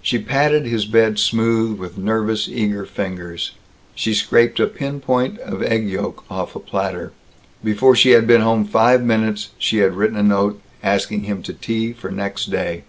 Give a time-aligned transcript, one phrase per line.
[0.00, 3.56] She patted his bed smooth with nervous eager fingers.
[3.96, 7.10] She scraped a pin point of egg yolk off a platter.
[7.64, 11.52] Before she had been home five minutes she had written a note asking him to
[11.52, 12.84] tea for next day.